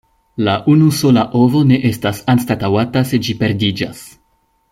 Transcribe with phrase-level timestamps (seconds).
[0.45, 4.03] La unusola ovo ne estas anstataŭata se ĝi perdiĝas.